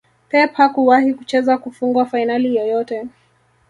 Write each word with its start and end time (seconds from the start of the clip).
Pep 0.29 0.53
hakuwahi 0.53 1.13
kucheza 1.13 1.57
kufungwa 1.57 2.05
fainali 2.05 2.55
yoyote 2.55 3.07